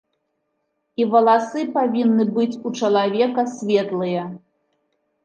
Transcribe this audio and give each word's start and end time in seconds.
І 1.01 1.05
валасы 1.15 1.61
павінны 1.75 2.25
быць 2.37 2.55
у 2.71 2.71
чалавека 2.79 3.41
светлыя. 3.59 4.23